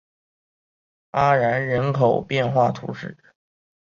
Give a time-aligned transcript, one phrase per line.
[1.11, 3.15] 阿然人口变化图示